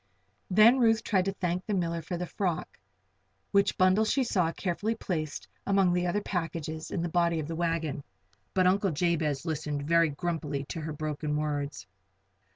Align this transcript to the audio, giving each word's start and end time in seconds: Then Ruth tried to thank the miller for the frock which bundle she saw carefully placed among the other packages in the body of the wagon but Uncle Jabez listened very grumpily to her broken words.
Then 0.49 0.79
Ruth 0.79 1.03
tried 1.03 1.25
to 1.25 1.31
thank 1.33 1.63
the 1.63 1.75
miller 1.75 2.01
for 2.01 2.17
the 2.17 2.25
frock 2.25 2.79
which 3.51 3.77
bundle 3.77 4.03
she 4.03 4.23
saw 4.23 4.51
carefully 4.51 4.95
placed 4.95 5.47
among 5.67 5.93
the 5.93 6.07
other 6.07 6.21
packages 6.23 6.89
in 6.89 7.03
the 7.03 7.07
body 7.09 7.39
of 7.39 7.47
the 7.47 7.55
wagon 7.55 8.03
but 8.55 8.65
Uncle 8.65 8.89
Jabez 8.89 9.45
listened 9.45 9.83
very 9.87 10.09
grumpily 10.09 10.63
to 10.69 10.81
her 10.81 10.91
broken 10.93 11.37
words. 11.37 11.85